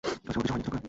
আচ্ছা, 0.03 0.29
ওর 0.31 0.41
কিছু 0.43 0.51
হয়নি 0.53 0.63
তো, 0.63 0.67
ছোকরা? 0.69 0.79